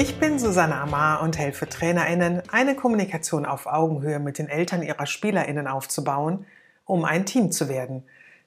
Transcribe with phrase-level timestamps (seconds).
[0.00, 5.06] Ich bin Susanne Amar und helfe TrainerInnen, eine Kommunikation auf Augenhöhe mit den Eltern ihrer
[5.06, 6.46] SpielerInnen aufzubauen,
[6.84, 8.04] um ein Team zu werden.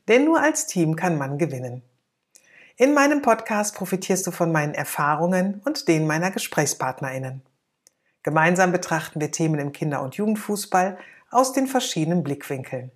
[0.08, 1.82] Denn nur als Team kann man gewinnen.
[2.78, 7.42] In meinem Podcast profitierst du von meinen Erfahrungen und denen meiner GesprächspartnerInnen.
[8.24, 10.98] Gemeinsam betrachten wir Themen im Kinder- und Jugendfußball
[11.32, 12.92] aus den verschiedenen Blickwinkeln.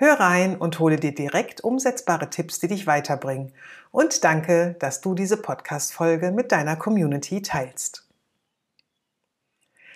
[0.00, 3.52] Hör rein und hole dir direkt umsetzbare Tipps, die dich weiterbringen.
[3.90, 8.08] Und danke, dass du diese Podcast-Folge mit deiner Community teilst.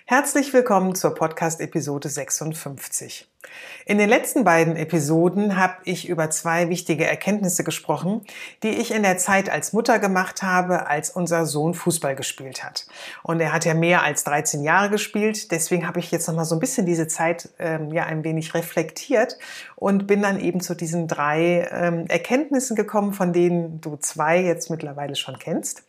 [0.05, 3.27] Herzlich willkommen zur Podcast-Episode 56.
[3.87, 8.21] In den letzten beiden Episoden habe ich über zwei wichtige Erkenntnisse gesprochen,
[8.63, 12.87] die ich in der Zeit als Mutter gemacht habe, als unser Sohn Fußball gespielt hat.
[13.21, 16.45] Und er hat ja mehr als 13 Jahre gespielt, deswegen habe ich jetzt noch mal
[16.45, 19.37] so ein bisschen diese Zeit ähm, ja ein wenig reflektiert
[19.75, 24.71] und bin dann eben zu diesen drei ähm, Erkenntnissen gekommen, von denen du zwei jetzt
[24.71, 25.83] mittlerweile schon kennst.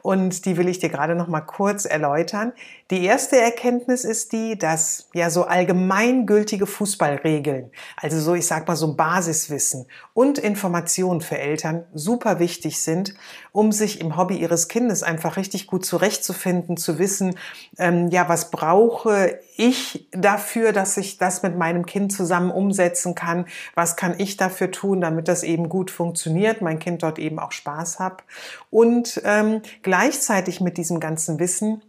[0.00, 2.54] Und die will ich dir gerade noch mal kurz erläutern.
[2.90, 8.76] Die erste Erkenntnis ist die, dass ja so allgemeingültige Fußballregeln, also so ich sag mal
[8.76, 13.14] so Basiswissen und Informationen für Eltern super wichtig sind,
[13.52, 17.36] um sich im Hobby ihres Kindes einfach richtig gut zurechtzufinden, zu wissen,
[17.78, 23.46] ähm, ja, was brauche ich dafür, dass ich das mit meinem Kind zusammen umsetzen kann?
[23.74, 27.52] Was kann ich dafür tun, damit das eben gut funktioniert, mein Kind dort eben auch
[27.52, 28.24] Spaß hat?
[28.70, 31.82] Und ähm, gleichzeitig mit diesem ganzen Wissen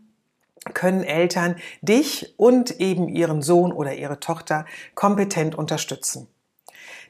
[0.73, 6.27] können Eltern dich und eben ihren Sohn oder ihre Tochter kompetent unterstützen.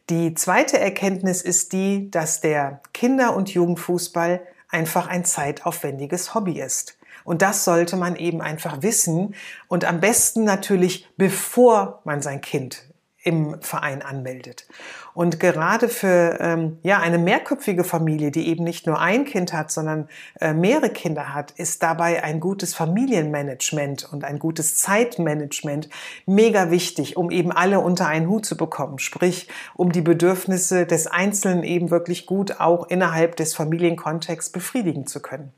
[0.10, 6.98] Die zweite Erkenntnis ist die, dass der Kinder- und Jugendfußball einfach ein zeitaufwendiges Hobby ist.
[7.24, 9.34] Und das sollte man eben einfach wissen
[9.68, 12.84] und am besten natürlich, bevor man sein Kind
[13.26, 14.68] im Verein anmeldet.
[15.16, 19.72] Und gerade für ähm, ja eine mehrköpfige Familie, die eben nicht nur ein Kind hat,
[19.72, 20.08] sondern
[20.40, 25.90] äh, mehrere Kinder hat, ist dabei ein gutes Familienmanagement und ein gutes Zeitmanagement
[26.28, 29.00] mega wichtig, um eben alle unter einen Hut zu bekommen.
[29.00, 35.20] Sprich, um die Bedürfnisse des Einzelnen eben wirklich gut auch innerhalb des Familienkontexts befriedigen zu
[35.20, 35.52] können.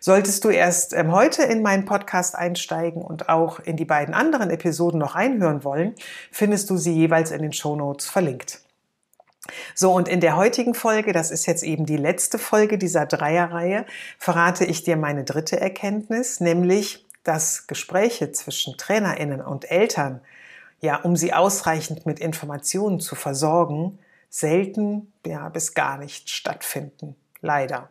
[0.00, 4.48] Solltest du erst ähm, heute in meinen Podcast einsteigen und auch in die beiden anderen
[4.48, 5.94] Episoden noch reinhören wollen,
[6.32, 8.62] findest du sie jeweils in den Show Notes verlinkt.
[9.74, 13.84] So, und in der heutigen Folge, das ist jetzt eben die letzte Folge dieser Dreierreihe,
[14.18, 20.22] verrate ich dir meine dritte Erkenntnis, nämlich, dass Gespräche zwischen TrainerInnen und Eltern,
[20.80, 23.98] ja, um sie ausreichend mit Informationen zu versorgen,
[24.30, 27.16] selten, ja, bis gar nicht stattfinden.
[27.42, 27.90] Leider.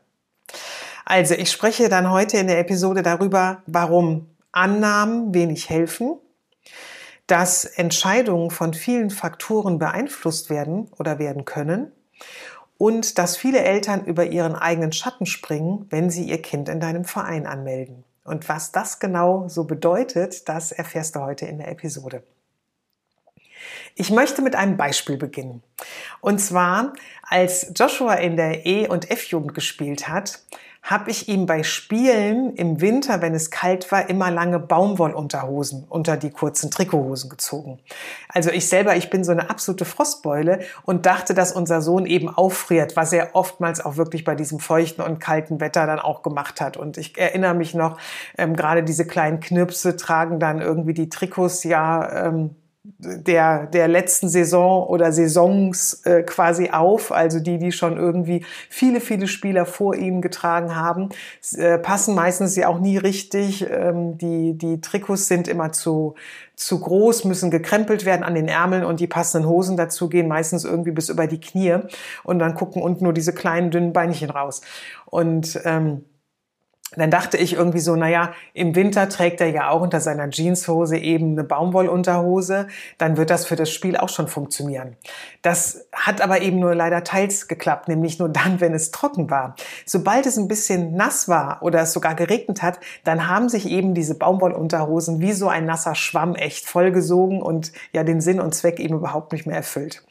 [1.10, 6.20] Also ich spreche dann heute in der Episode darüber, warum Annahmen wenig helfen,
[7.26, 11.92] dass Entscheidungen von vielen Faktoren beeinflusst werden oder werden können
[12.78, 17.06] und dass viele Eltern über ihren eigenen Schatten springen, wenn sie ihr Kind in deinem
[17.06, 18.04] Verein anmelden.
[18.24, 22.22] Und was das genau so bedeutet, das erfährst du heute in der Episode.
[23.96, 25.64] Ich möchte mit einem Beispiel beginnen.
[26.22, 26.94] Und zwar,
[27.24, 30.44] als Joshua in der E- und F-Jugend gespielt hat,
[30.82, 36.18] habe ich ihm bei Spielen im Winter, wenn es kalt war, immer lange Baumwollunterhosen unter
[36.18, 37.80] die kurzen Trikothosen gezogen.
[38.30, 42.30] Also ich selber, ich bin so eine absolute Frostbeule und dachte, dass unser Sohn eben
[42.30, 46.62] auffriert, was er oftmals auch wirklich bei diesem feuchten und kalten Wetter dann auch gemacht
[46.62, 46.78] hat.
[46.78, 47.98] Und ich erinnere mich noch,
[48.38, 52.56] ähm, gerade diese kleinen Knirpse tragen dann irgendwie die Trikots ja ähm,
[52.98, 59.00] der, der letzten Saison oder Saisons äh, quasi auf, also die, die schon irgendwie viele,
[59.00, 61.10] viele Spieler vor ihnen getragen haben,
[61.56, 63.66] äh, passen meistens ja auch nie richtig.
[63.70, 66.16] Ähm, die, die Trikots sind immer zu,
[66.56, 70.66] zu groß, müssen gekrempelt werden an den Ärmeln und die passenden Hosen dazu gehen meistens
[70.66, 71.78] irgendwie bis über die Knie
[72.24, 74.62] und dann gucken unten nur diese kleinen, dünnen Beinchen raus.
[75.06, 76.04] Und ähm,
[76.96, 80.98] dann dachte ich irgendwie so, naja, im Winter trägt er ja auch unter seiner Jeanshose
[80.98, 84.96] eben eine Baumwollunterhose, dann wird das für das Spiel auch schon funktionieren.
[85.44, 89.56] Das hat aber eben nur leider teils geklappt, nämlich nur dann, wenn es trocken war.
[89.86, 93.94] Sobald es ein bisschen nass war oder es sogar geregnet hat, dann haben sich eben
[93.94, 98.80] diese Baumwollunterhosen wie so ein nasser Schwamm echt vollgesogen und ja den Sinn und Zweck
[98.80, 100.04] eben überhaupt nicht mehr erfüllt.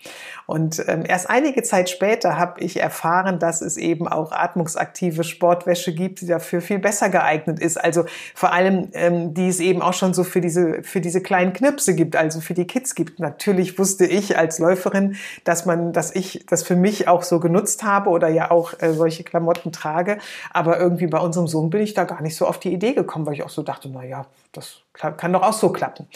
[0.49, 5.95] Und ähm, erst einige Zeit später habe ich erfahren, dass es eben auch atmungsaktive Sportwäsche
[5.95, 7.77] gibt, die dafür viel besser geeignet ist.
[7.77, 11.53] Also vor allem, ähm, die es eben auch schon so für diese, für diese kleinen
[11.53, 13.21] Knipse gibt, also für die Kids gibt.
[13.21, 17.83] Natürlich wusste ich als Läuferin, dass man, dass ich das für mich auch so genutzt
[17.83, 20.17] habe oder ja auch äh, solche Klamotten trage.
[20.51, 23.27] Aber irgendwie bei unserem Sohn bin ich da gar nicht so auf die Idee gekommen,
[23.27, 26.09] weil ich auch so dachte, na ja, das kann doch auch so klappen.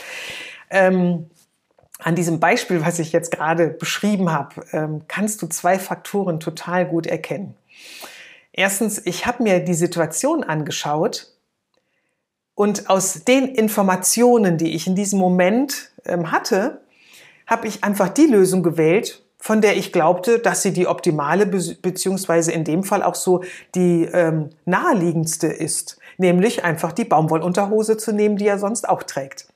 [0.71, 1.27] Ähm,
[2.05, 6.87] an diesem Beispiel, was ich jetzt gerade beschrieben habe, ähm, kannst du zwei Faktoren total
[6.87, 7.55] gut erkennen.
[8.53, 11.29] Erstens, ich habe mir die Situation angeschaut
[12.55, 16.83] und aus den Informationen, die ich in diesem Moment ähm, hatte,
[17.47, 22.53] habe ich einfach die Lösung gewählt, von der ich glaubte, dass sie die optimale beziehungsweise
[22.53, 23.43] in dem Fall auch so
[23.75, 29.52] die ähm, naheliegendste ist, nämlich einfach die Baumwollunterhose zu nehmen, die er sonst auch trägt.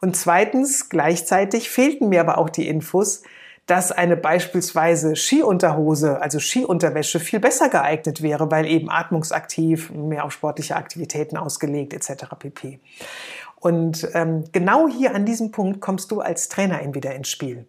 [0.00, 3.22] Und zweitens, gleichzeitig fehlten mir aber auch die Infos,
[3.66, 10.32] dass eine beispielsweise Skiunterhose, also Skiunterwäsche, viel besser geeignet wäre, weil eben atmungsaktiv, mehr auf
[10.32, 12.26] sportliche Aktivitäten ausgelegt etc.
[12.38, 12.78] pp.
[13.56, 17.66] Und ähm, genau hier an diesem Punkt kommst du als Trainerin wieder ins Spiel.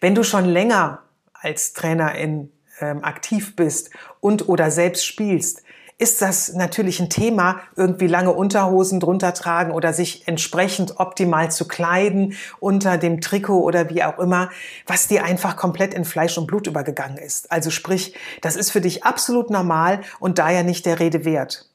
[0.00, 1.02] Wenn du schon länger
[1.32, 3.90] als Trainerin ähm, aktiv bist
[4.20, 5.62] und oder selbst spielst,
[5.98, 11.66] ist das natürlich ein Thema, irgendwie lange Unterhosen drunter tragen oder sich entsprechend optimal zu
[11.66, 14.50] kleiden unter dem Trikot oder wie auch immer,
[14.86, 17.50] was dir einfach komplett in Fleisch und Blut übergegangen ist.
[17.50, 21.68] Also sprich, das ist für dich absolut normal und daher nicht der Rede wert.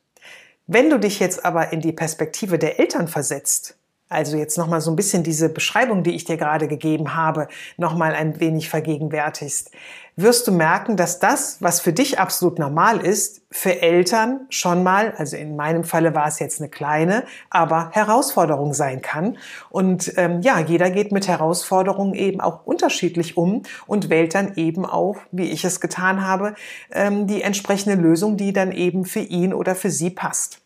[0.68, 3.78] Wenn du dich jetzt aber in die Perspektive der Eltern versetzt,
[4.14, 8.14] also jetzt nochmal so ein bisschen diese Beschreibung, die ich dir gerade gegeben habe, nochmal
[8.14, 9.72] ein wenig vergegenwärtigst,
[10.16, 15.14] wirst du merken, dass das, was für dich absolut normal ist, für Eltern schon mal,
[15.18, 19.38] also in meinem Falle war es jetzt eine kleine, aber Herausforderung sein kann.
[19.70, 24.86] Und ähm, ja, jeder geht mit Herausforderungen eben auch unterschiedlich um und wählt dann eben
[24.86, 26.56] auch, wie ich es getan habe,
[26.92, 30.63] ähm, die entsprechende Lösung, die dann eben für ihn oder für sie passt.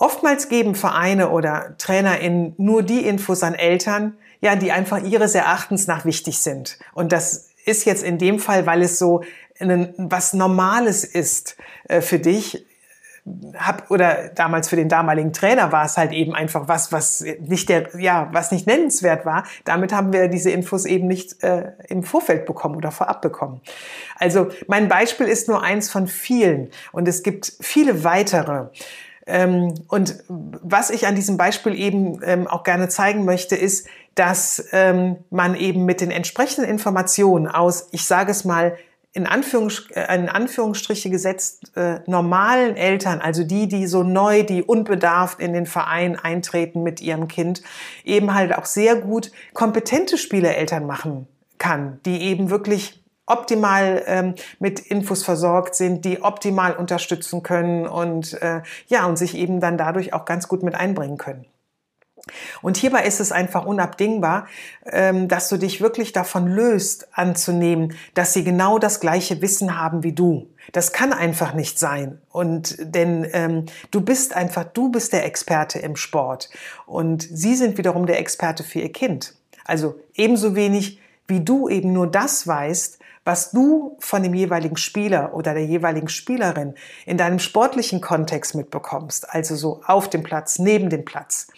[0.00, 5.86] Oftmals geben Vereine oder TrainerInnen nur die Infos an Eltern, ja, die einfach ihres Erachtens
[5.86, 6.78] nach wichtig sind.
[6.94, 9.22] Und das ist jetzt in dem Fall, weil es so
[9.58, 12.64] ein, was Normales ist äh, für dich,
[13.58, 17.68] hab, oder damals für den damaligen Trainer war es halt eben einfach was, was nicht
[17.68, 19.44] der, ja, was nicht nennenswert war.
[19.66, 23.60] Damit haben wir diese Infos eben nicht äh, im Vorfeld bekommen oder vorab bekommen.
[24.16, 28.68] Also mein Beispiel ist nur eins von vielen und es gibt viele weitere.
[29.30, 34.66] Ähm, und was ich an diesem Beispiel eben ähm, auch gerne zeigen möchte, ist, dass
[34.72, 38.76] ähm, man eben mit den entsprechenden Informationen aus, ich sage es mal,
[39.12, 44.62] in, Anführungs äh, in Anführungsstriche gesetzt äh, normalen Eltern, also die, die so neu, die
[44.62, 47.62] unbedarft in den Verein eintreten mit ihrem Kind,
[48.04, 51.26] eben halt auch sehr gut kompetente Spielereltern machen
[51.58, 52.99] kann, die eben wirklich
[53.30, 59.36] optimal ähm, mit Infos versorgt sind, die optimal unterstützen können und äh, ja und sich
[59.36, 61.46] eben dann dadurch auch ganz gut mit einbringen können.
[62.62, 64.46] Und hierbei ist es einfach unabdingbar,
[64.84, 70.02] ähm, dass du dich wirklich davon löst, anzunehmen, dass sie genau das gleiche Wissen haben
[70.02, 70.48] wie du.
[70.72, 72.20] Das kann einfach nicht sein.
[72.30, 76.50] Und denn ähm, du bist einfach, du bist der Experte im Sport
[76.86, 79.34] und sie sind wiederum der Experte für ihr Kind.
[79.64, 85.34] Also ebenso wenig wie du eben nur das weißt, was du von dem jeweiligen Spieler
[85.34, 86.74] oder der jeweiligen Spielerin
[87.04, 91.48] in deinem sportlichen Kontext mitbekommst, also so auf dem Platz, neben dem Platz,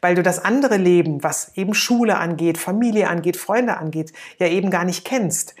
[0.00, 4.70] weil du das andere Leben, was eben Schule angeht, Familie angeht, Freunde angeht, ja eben
[4.70, 5.54] gar nicht kennst.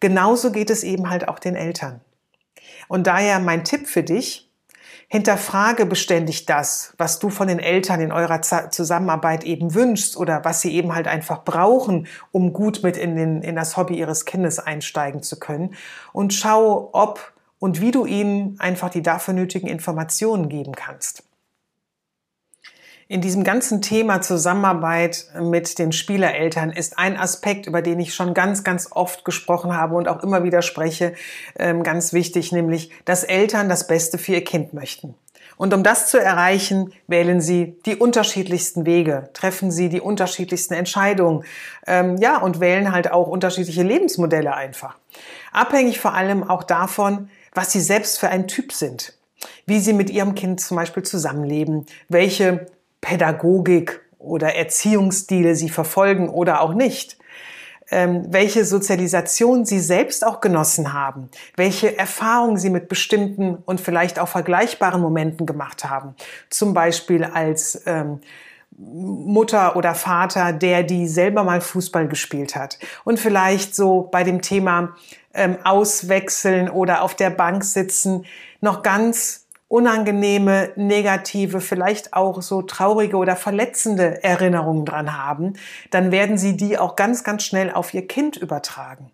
[0.00, 2.00] Genauso geht es eben halt auch den Eltern.
[2.86, 4.47] Und daher mein Tipp für dich,
[5.10, 10.60] Hinterfrage beständig das, was du von den Eltern in eurer Zusammenarbeit eben wünschst oder was
[10.60, 14.58] sie eben halt einfach brauchen, um gut mit in, den, in das Hobby ihres Kindes
[14.58, 15.74] einsteigen zu können.
[16.12, 21.27] Und schau, ob und wie du ihnen einfach die dafür nötigen Informationen geben kannst
[23.10, 28.34] in diesem ganzen Thema Zusammenarbeit mit den Spielereltern ist ein Aspekt, über den ich schon
[28.34, 31.14] ganz, ganz oft gesprochen habe und auch immer wieder spreche,
[31.58, 35.14] ähm, ganz wichtig, nämlich, dass Eltern das Beste für ihr Kind möchten.
[35.56, 41.44] Und um das zu erreichen, wählen Sie die unterschiedlichsten Wege, treffen Sie die unterschiedlichsten Entscheidungen,
[41.86, 44.98] ähm, ja, und wählen halt auch unterschiedliche Lebensmodelle einfach.
[45.50, 49.14] Abhängig vor allem auch davon, was Sie selbst für ein Typ sind,
[49.64, 52.66] wie Sie mit Ihrem Kind zum Beispiel zusammenleben, welche
[53.00, 57.18] Pädagogik oder Erziehungsstile sie verfolgen oder auch nicht,
[57.90, 64.18] ähm, welche Sozialisation sie selbst auch genossen haben, welche Erfahrungen sie mit bestimmten und vielleicht
[64.18, 66.14] auch vergleichbaren Momenten gemacht haben.
[66.50, 68.20] Zum Beispiel als ähm,
[68.76, 72.78] Mutter oder Vater, der die selber mal Fußball gespielt hat.
[73.04, 74.94] Und vielleicht so bei dem Thema
[75.34, 78.24] ähm, Auswechseln oder auf der Bank sitzen
[78.60, 85.52] noch ganz unangenehme, negative, vielleicht auch so traurige oder verletzende Erinnerungen dran haben,
[85.90, 89.10] dann werden sie die auch ganz, ganz schnell auf ihr Kind übertragen.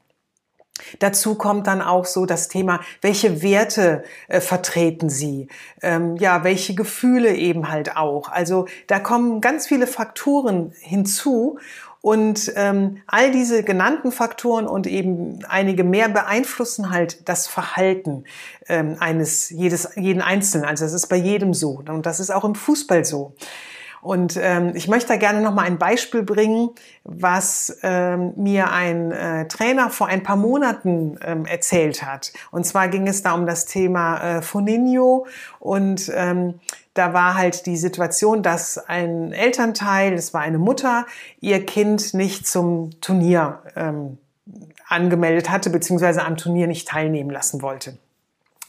[0.98, 5.48] Dazu kommt dann auch so das Thema, welche Werte äh, vertreten Sie?
[5.82, 8.28] Ähm, ja, welche Gefühle eben halt auch.
[8.28, 11.58] Also da kommen ganz viele Faktoren hinzu
[12.04, 18.24] und ähm, all diese genannten Faktoren und eben einige mehr beeinflussen halt das Verhalten
[18.68, 20.66] ähm, eines jedes jeden Einzelnen.
[20.66, 23.32] Also das ist bei jedem so und das ist auch im Fußball so.
[24.04, 26.68] Und ähm, ich möchte da gerne noch mal ein Beispiel bringen,
[27.04, 32.34] was ähm, mir ein äh, Trainer vor ein paar Monaten ähm, erzählt hat.
[32.50, 35.26] Und zwar ging es da um das Thema äh, Foninho
[35.58, 36.60] und ähm,
[36.92, 41.06] da war halt die Situation, dass ein Elternteil, es war eine Mutter,
[41.40, 44.18] ihr Kind nicht zum Turnier ähm,
[44.86, 47.96] angemeldet hatte, beziehungsweise am Turnier nicht teilnehmen lassen wollte.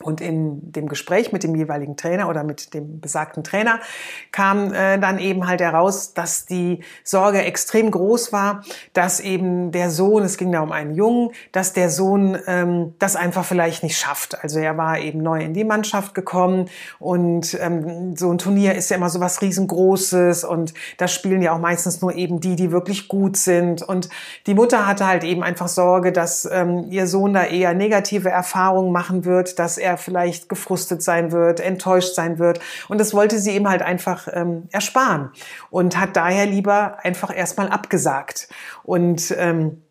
[0.02, 3.80] Und in dem Gespräch mit dem jeweiligen Trainer oder mit dem besagten Trainer
[4.34, 9.90] kam äh, dann eben halt heraus, dass die Sorge extrem groß war, dass eben der
[9.90, 13.98] Sohn, es ging da um einen Jungen, dass der Sohn ähm, das einfach vielleicht nicht
[13.98, 14.44] schafft.
[14.44, 18.90] Also er war eben neu in die Mannschaft gekommen und ähm, so ein Turnier ist
[18.90, 22.72] ja immer so was riesengroßes und da spielen ja auch meistens nur eben die, die
[22.72, 23.82] wirklich gut sind.
[23.82, 24.10] Und
[24.46, 28.92] die Mutter hatte halt eben einfach Sorge, dass ähm, ihr Sohn da eher negative Erfahrungen
[28.92, 32.60] machen wird, dass vielleicht gefrustet sein wird, enttäuscht sein wird.
[32.88, 35.32] Und das wollte sie ihm halt einfach ähm, ersparen
[35.70, 38.50] und hat daher lieber einfach erstmal abgesagt.
[38.84, 39.82] Und ähm,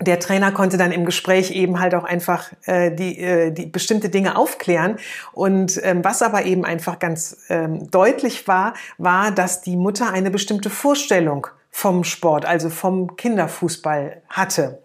[0.00, 4.08] der Trainer konnte dann im Gespräch eben halt auch einfach äh, die, äh, die bestimmte
[4.08, 4.96] Dinge aufklären.
[5.32, 10.30] Und ähm, was aber eben einfach ganz ähm, deutlich war, war, dass die Mutter eine
[10.30, 14.82] bestimmte Vorstellung vom Sport, also vom Kinderfußball hatte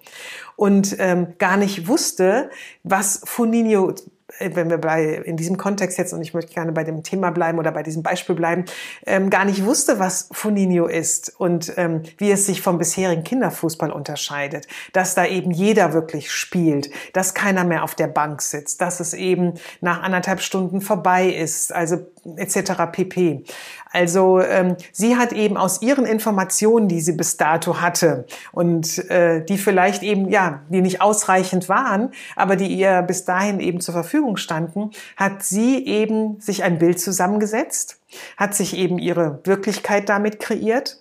[0.55, 2.49] und ähm, gar nicht wusste,
[2.83, 3.93] was Funinho
[4.39, 7.59] wenn wir bei, in diesem Kontext jetzt, und ich möchte gerne bei dem Thema bleiben
[7.59, 8.65] oder bei diesem Beispiel bleiben,
[9.05, 13.91] ähm, gar nicht wusste, was Funinho ist und ähm, wie es sich vom bisherigen Kinderfußball
[13.91, 14.67] unterscheidet.
[14.93, 19.13] Dass da eben jeder wirklich spielt, dass keiner mehr auf der Bank sitzt, dass es
[19.13, 21.97] eben nach anderthalb Stunden vorbei ist, also
[22.35, 22.91] etc.
[22.91, 23.43] pp.
[23.91, 29.43] Also ähm, sie hat eben aus ihren Informationen, die sie bis dato hatte und äh,
[29.43, 33.93] die vielleicht eben, ja, die nicht ausreichend waren, aber die ihr bis dahin eben zur
[33.93, 37.99] Verfügung standen, hat sie eben sich ein Bild zusammengesetzt,
[38.37, 40.97] hat sich eben ihre Wirklichkeit damit kreiert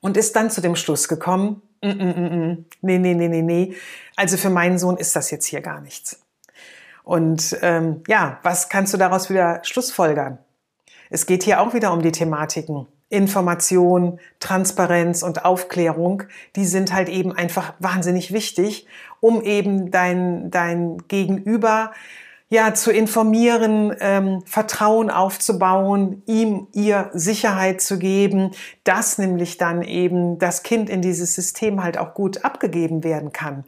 [0.00, 3.42] und ist dann zu dem Schluss gekommen, mm, mm, mm, mm nee, nee, nee, nee,
[3.42, 3.74] nee,
[4.16, 6.20] also für meinen Sohn ist das jetzt hier gar nichts.
[7.02, 10.38] Und ähm, ja, was kannst du daraus wieder schlussfolgern?
[11.08, 12.88] Es geht hier auch wieder um die Thematiken.
[13.08, 16.24] Information, Transparenz und Aufklärung,
[16.56, 18.86] die sind halt eben einfach wahnsinnig wichtig,
[19.20, 21.92] um eben dein, dein Gegenüber
[22.48, 28.52] ja, zu informieren, ähm, Vertrauen aufzubauen, ihm ihr Sicherheit zu geben,
[28.84, 33.64] dass nämlich dann eben das Kind in dieses System halt auch gut abgegeben werden kann.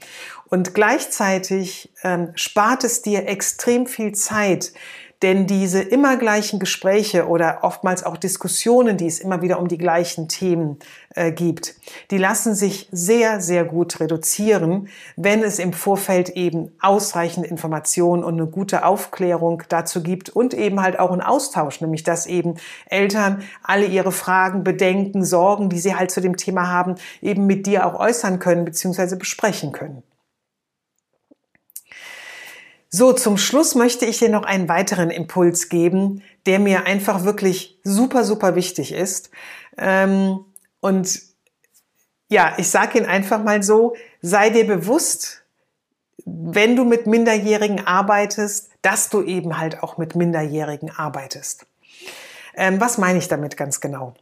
[0.49, 4.73] Und gleichzeitig ähm, spart es dir extrem viel Zeit,
[5.22, 9.78] denn diese immer gleichen Gespräche oder oftmals auch Diskussionen, die es immer wieder um die
[9.78, 10.78] gleichen Themen
[11.14, 11.75] äh, gibt,
[12.10, 18.34] die lassen sich sehr, sehr gut reduzieren, wenn es im Vorfeld eben ausreichend Informationen und
[18.34, 22.54] eine gute Aufklärung dazu gibt und eben halt auch einen Austausch, nämlich dass eben
[22.87, 27.66] Eltern alle ihre Fragen, Bedenken, Sorgen, die sie halt zu dem Thema haben, eben mit
[27.66, 29.16] dir auch äußern können bzw.
[29.16, 30.02] besprechen können.
[32.90, 37.78] So, zum Schluss möchte ich dir noch einen weiteren Impuls geben, der mir einfach wirklich
[37.85, 39.30] super, super wichtig ist.
[39.76, 40.45] Ähm,
[40.80, 41.21] und
[42.28, 45.42] ja, ich sage ihn einfach mal so, sei dir bewusst,
[46.25, 51.66] wenn du mit Minderjährigen arbeitest, dass du eben halt auch mit Minderjährigen arbeitest.
[52.54, 54.14] Ähm, was meine ich damit ganz genau?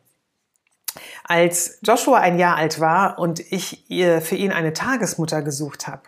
[1.24, 6.02] Als Joshua ein Jahr alt war und ich für ihn eine Tagesmutter gesucht habe,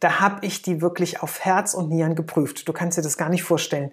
[0.00, 2.68] da habe ich die wirklich auf Herz und Nieren geprüft.
[2.68, 3.90] Du kannst dir das gar nicht vorstellen.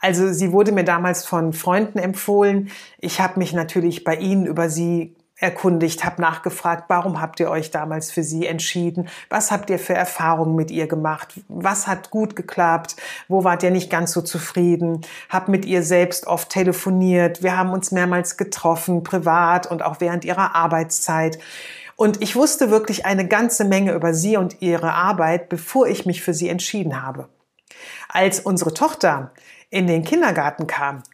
[0.00, 2.70] Also sie wurde mir damals von Freunden empfohlen.
[2.98, 7.72] Ich habe mich natürlich bei ihnen über sie erkundigt, habe nachgefragt, warum habt ihr euch
[7.72, 9.08] damals für sie entschieden?
[9.28, 11.40] Was habt ihr für Erfahrungen mit ihr gemacht?
[11.48, 12.96] Was hat gut geklappt?
[13.26, 15.00] Wo wart ihr nicht ganz so zufrieden?
[15.28, 17.42] Hab mit ihr selbst oft telefoniert.
[17.42, 21.38] Wir haben uns mehrmals getroffen, privat und auch während ihrer Arbeitszeit.
[22.02, 26.20] Und ich wusste wirklich eine ganze Menge über sie und ihre Arbeit, bevor ich mich
[26.20, 27.28] für sie entschieden habe.
[28.08, 29.30] Als unsere Tochter
[29.70, 31.04] in den Kindergarten kam,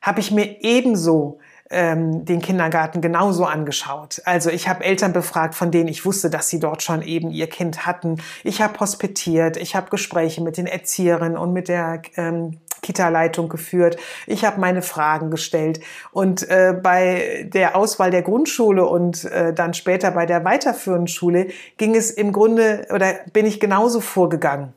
[0.00, 1.38] habe ich mir ebenso
[1.70, 4.20] ähm, den Kindergarten genauso angeschaut.
[4.24, 7.48] Also ich habe Eltern befragt, von denen ich wusste, dass sie dort schon eben ihr
[7.48, 8.20] Kind hatten.
[8.42, 13.96] Ich habe hospitiert, ich habe Gespräche mit den Erzieherinnen und mit der ähm, Kita-Leitung geführt.
[14.26, 15.80] Ich habe meine Fragen gestellt.
[16.10, 21.48] Und äh, bei der Auswahl der Grundschule und äh, dann später bei der weiterführenden Schule
[21.78, 24.74] ging es im Grunde oder bin ich genauso vorgegangen.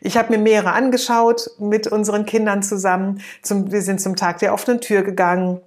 [0.00, 3.22] Ich habe mir mehrere angeschaut mit unseren Kindern zusammen.
[3.42, 5.60] Zum, wir sind zum Tag der offenen Tür gegangen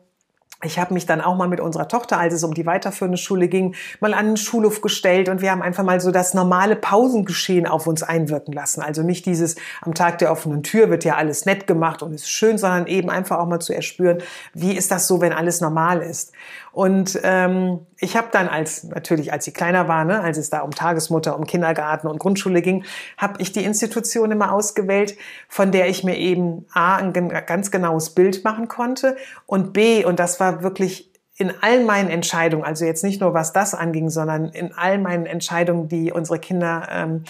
[0.64, 3.48] ich habe mich dann auch mal mit unserer Tochter, als es um die weiterführende Schule
[3.48, 7.68] ging, mal an den Schulhof gestellt und wir haben einfach mal so das normale Pausengeschehen
[7.68, 8.82] auf uns einwirken lassen.
[8.82, 12.30] Also nicht dieses am Tag der offenen Tür wird ja alles nett gemacht und ist
[12.30, 14.18] schön, sondern eben einfach auch mal zu erspüren,
[14.54, 16.34] wie ist das so, wenn alles normal ist.
[16.78, 20.60] Und ähm, ich habe dann als natürlich als sie kleiner war, ne, als es da
[20.60, 22.86] um Tagesmutter, um Kindergarten und Grundschule ging,
[23.18, 25.18] habe ich die Institution immer ausgewählt,
[25.50, 27.14] von der ich mir eben a ein
[27.48, 29.18] ganz genaues Bild machen konnte
[29.48, 33.54] und b und das war wirklich in all meinen Entscheidungen, also jetzt nicht nur was
[33.54, 37.24] das anging, sondern in all meinen Entscheidungen, die unsere Kinder ähm,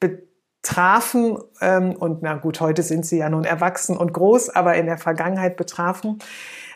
[0.00, 4.86] betrafen ähm, und na gut, heute sind sie ja nun erwachsen und groß, aber in
[4.86, 6.18] der Vergangenheit betrafen.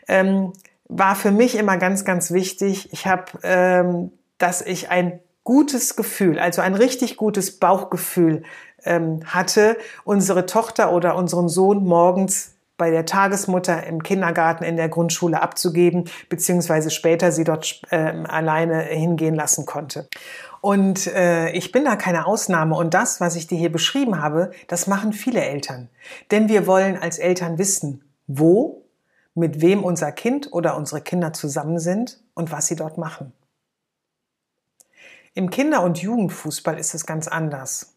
[0.07, 0.53] Ähm,
[0.89, 2.93] war für mich immer ganz, ganz wichtig.
[2.93, 8.43] Ich habe, ähm, dass ich ein gutes Gefühl, also ein richtig gutes Bauchgefühl
[8.85, 14.89] ähm, hatte, unsere Tochter oder unseren Sohn morgens bei der Tagesmutter im Kindergarten in der
[14.89, 20.09] Grundschule abzugeben, beziehungsweise später sie dort äh, alleine hingehen lassen konnte.
[20.61, 22.77] Und äh, ich bin da keine Ausnahme.
[22.77, 25.91] Und das, was ich dir hier beschrieben habe, das machen viele Eltern.
[26.31, 28.82] Denn wir wollen als Eltern wissen, wo
[29.35, 33.33] mit wem unser Kind oder unsere Kinder zusammen sind und was sie dort machen.
[35.35, 37.97] Im Kinder- und Jugendfußball ist es ganz anders.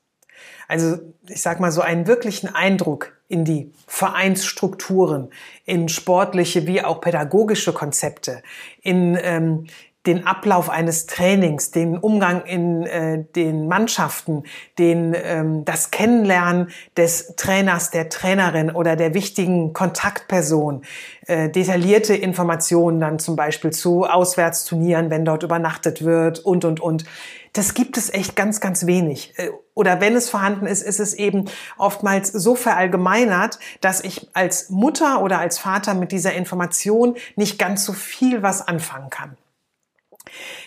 [0.67, 5.29] Also ich sage mal so einen wirklichen Eindruck in die Vereinsstrukturen,
[5.65, 8.41] in sportliche wie auch pädagogische Konzepte,
[8.81, 9.67] in ähm,
[10.05, 14.43] den Ablauf eines Trainings, den Umgang in äh, den Mannschaften,
[14.77, 20.83] den, ähm, das Kennenlernen des Trainers, der Trainerin oder der wichtigen Kontaktperson,
[21.27, 27.05] äh, detaillierte Informationen dann zum Beispiel zu Auswärtsturnieren, wenn dort übernachtet wird und, und, und.
[27.53, 29.33] Das gibt es echt ganz, ganz wenig.
[29.37, 31.45] Äh, oder wenn es vorhanden ist, ist es eben
[31.77, 37.85] oftmals so verallgemeinert, dass ich als Mutter oder als Vater mit dieser Information nicht ganz
[37.85, 39.37] so viel was anfangen kann.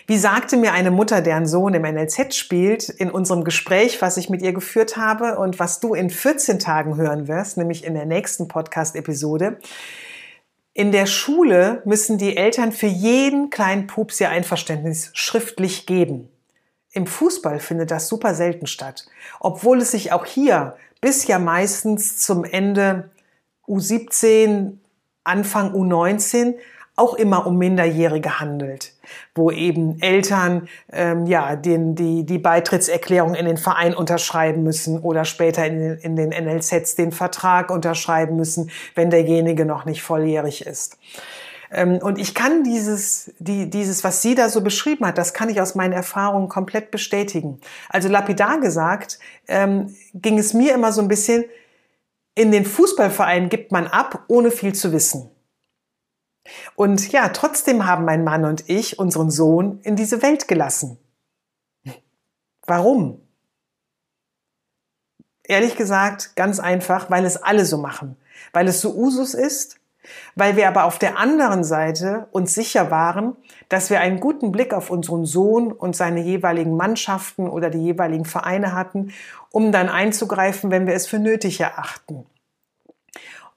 [0.07, 4.29] Wie sagte mir eine Mutter, deren Sohn im NLZ spielt, in unserem Gespräch, was ich
[4.29, 8.05] mit ihr geführt habe und was du in 14 Tagen hören wirst, nämlich in der
[8.05, 9.59] nächsten Podcast-Episode,
[10.73, 16.29] in der Schule müssen die Eltern für jeden kleinen Pups ihr Einverständnis schriftlich geben.
[16.91, 19.05] Im Fußball findet das super selten statt,
[19.39, 23.09] obwohl es sich auch hier bis ja meistens zum Ende
[23.67, 24.77] U17,
[25.23, 26.55] Anfang U19
[26.99, 28.93] auch immer um Minderjährige handelt,
[29.33, 35.25] wo eben Eltern ähm, ja den, die, die Beitrittserklärung in den Verein unterschreiben müssen oder
[35.25, 40.65] später in den, in den NLZs den Vertrag unterschreiben müssen, wenn derjenige noch nicht volljährig
[40.65, 40.97] ist.
[41.71, 45.49] Ähm, und ich kann dieses, die, dieses, was sie da so beschrieben hat, das kann
[45.49, 47.59] ich aus meinen Erfahrungen komplett bestätigen.
[47.89, 51.45] Also lapidar gesagt, ähm, ging es mir immer so ein bisschen,
[52.35, 55.29] in den Fußballvereinen gibt man ab, ohne viel zu wissen.
[56.75, 60.97] Und ja, trotzdem haben mein Mann und ich unseren Sohn in diese Welt gelassen.
[62.65, 63.21] Warum?
[65.43, 68.17] Ehrlich gesagt, ganz einfach, weil es alle so machen,
[68.53, 69.79] weil es so Usus ist,
[70.35, 73.35] weil wir aber auf der anderen Seite uns sicher waren,
[73.67, 78.25] dass wir einen guten Blick auf unseren Sohn und seine jeweiligen Mannschaften oder die jeweiligen
[78.25, 79.11] Vereine hatten,
[79.51, 82.25] um dann einzugreifen, wenn wir es für nötig erachten.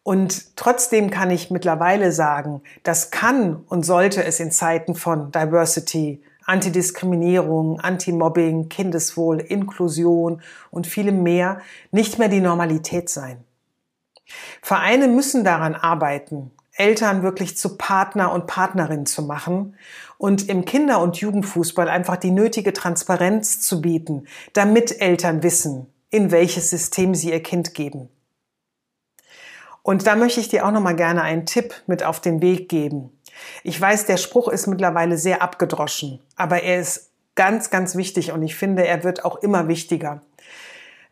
[0.02, 6.22] Und trotzdem kann ich mittlerweile sagen, das kann und sollte es in Zeiten von Diversity,
[6.44, 11.60] Antidiskriminierung, Anti-Mobbing, Kindeswohl, Inklusion und vielem mehr
[11.92, 13.44] nicht mehr die Normalität sein.
[14.60, 19.76] Vereine müssen daran arbeiten, Eltern wirklich zu Partner und Partnerin zu machen
[20.18, 26.30] und im Kinder- und Jugendfußball einfach die nötige Transparenz zu bieten, damit Eltern wissen, in
[26.30, 28.08] welches System sie ihr Kind geben.
[29.82, 32.68] Und da möchte ich dir auch noch mal gerne einen Tipp mit auf den Weg
[32.68, 33.10] geben.
[33.64, 38.42] Ich weiß, der Spruch ist mittlerweile sehr abgedroschen, aber er ist ganz, ganz wichtig und
[38.42, 40.22] ich finde, er wird auch immer wichtiger.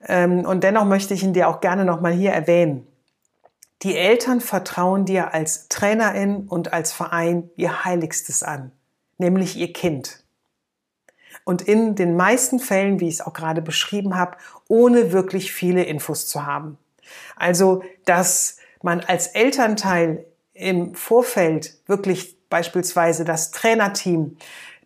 [0.06, 2.86] Ähm, und dennoch möchte ich ihn dir auch gerne noch mal hier erwähnen.
[3.82, 8.72] Die Eltern vertrauen dir als Trainerin und als Verein ihr Heiligstes an,
[9.16, 10.22] nämlich ihr Kind.
[11.44, 14.36] Und in den meisten Fällen, wie ich es auch gerade beschrieben habe,
[14.68, 16.76] ohne wirklich viele Infos zu haben.
[17.36, 24.36] Also, dass man als Elternteil im Vorfeld wirklich beispielsweise das Trainerteam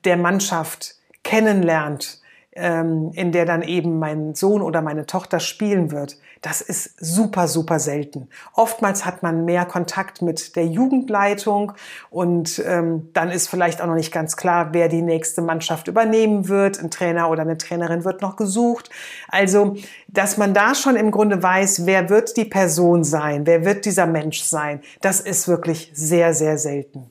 [0.04, 2.20] der Mannschaft kennenlernt,
[2.56, 7.48] ähm, in der dann eben mein Sohn oder meine Tochter spielen wird, das ist super,
[7.48, 8.28] super selten.
[8.52, 11.72] Oftmals hat man mehr Kontakt mit der Jugendleitung
[12.10, 16.48] und ähm, dann ist vielleicht auch noch nicht ganz klar, wer die nächste Mannschaft übernehmen
[16.48, 16.78] wird.
[16.78, 18.90] Ein Trainer oder eine Trainerin wird noch gesucht.
[19.28, 19.76] Also,
[20.08, 24.06] dass man da schon im Grunde weiß, wer wird die Person sein, wer wird dieser
[24.06, 27.10] Mensch sein, das ist wirklich sehr, sehr selten.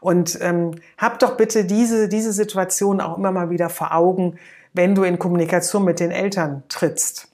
[0.00, 4.38] Und ähm, hab doch bitte diese, diese Situation auch immer mal wieder vor Augen,
[4.74, 7.28] wenn du in Kommunikation mit den Eltern trittst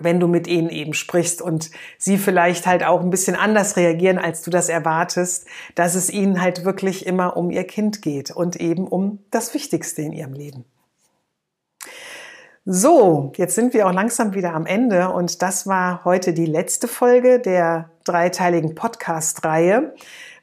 [0.00, 4.18] wenn du mit ihnen eben sprichst und sie vielleicht halt auch ein bisschen anders reagieren,
[4.18, 8.56] als du das erwartest, dass es ihnen halt wirklich immer um ihr Kind geht und
[8.56, 10.64] eben um das Wichtigste in ihrem Leben.
[12.66, 16.88] So, jetzt sind wir auch langsam wieder am Ende und das war heute die letzte
[16.88, 19.92] Folge der dreiteiligen Podcast-Reihe.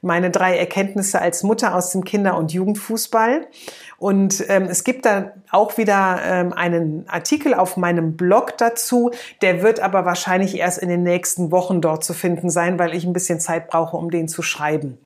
[0.02, 3.48] Meine drei Erkenntnisse als Mutter aus dem Kinder- und Jugendfußball.
[3.98, 9.10] Und ähm, es gibt da auch wieder ähm, einen Artikel auf meinem Blog dazu.
[9.40, 13.04] Der wird aber wahrscheinlich erst in den nächsten Wochen dort zu finden sein, weil ich
[13.04, 14.98] ein bisschen Zeit brauche, um den zu schreiben.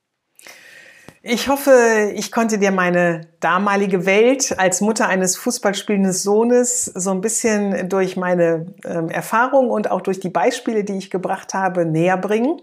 [1.29, 7.21] Ich hoffe, ich konnte dir meine damalige Welt als Mutter eines fußballspielenden Sohnes so ein
[7.21, 12.17] bisschen durch meine ähm, Erfahrung und auch durch die Beispiele, die ich gebracht habe, näher
[12.17, 12.61] bringen.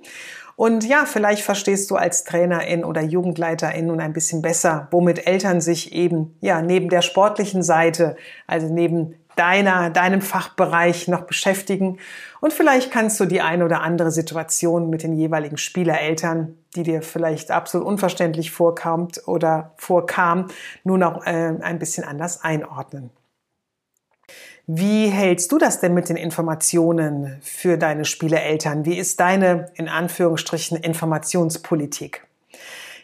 [0.56, 5.60] Und ja, vielleicht verstehst du als Trainerin oder Jugendleiterin nun ein bisschen besser, womit Eltern
[5.60, 8.16] sich eben, ja, neben der sportlichen Seite,
[8.48, 12.00] also neben deiner, deinem Fachbereich noch beschäftigen.
[12.42, 17.02] Und vielleicht kannst du die eine oder andere Situation mit den jeweiligen Spielereltern, die dir
[17.02, 20.48] vielleicht absolut unverständlich vorkam oder vorkam,
[20.84, 23.12] nun auch äh, ein bisschen anders einordnen.
[24.66, 28.86] Wie hältst du das denn mit den Informationen für deine Spieleeltern?
[28.86, 32.26] Wie ist deine, in Anführungsstrichen, Informationspolitik?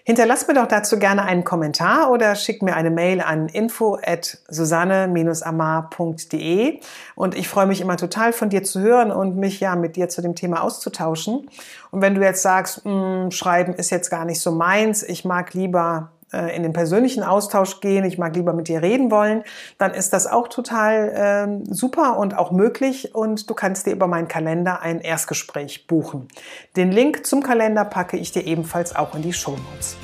[0.10, 4.39] Hinterlass mir doch dazu gerne einen Kommentar oder schick mir eine Mail an info at
[4.48, 6.80] susanne-amar.de
[7.13, 10.10] und ich freue mich immer total von dir zu hören und mich ja mit dir
[10.10, 11.48] zu dem Thema auszutauschen.
[11.91, 15.26] Und wenn du jetzt sagst, mh, hm, Schreiben ist jetzt gar nicht so meins, ich
[15.26, 19.44] mag lieber äh, in den persönlichen Austausch gehen, ich mag lieber mit dir reden wollen,
[19.78, 24.08] dann ist das auch total äh, super und auch möglich und du kannst dir über
[24.08, 26.28] meinen Kalender ein Erstgespräch buchen.
[26.76, 29.98] Den Link zum Kalender packe ich dir ebenfalls auch in die Show Notes.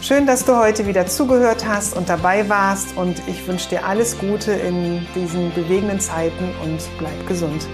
[0.00, 4.18] Schön, dass du heute wieder zugehört hast und dabei warst und ich wünsche dir alles
[4.18, 7.66] Gute in diesen bewegenden Zeiten und bleib gesund.